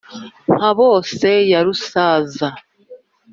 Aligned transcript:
mpabose 0.55 1.29
ya 1.51 1.59
rusaza 1.65 2.47